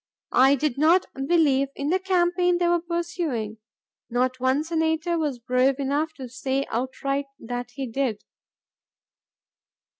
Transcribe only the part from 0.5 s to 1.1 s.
did not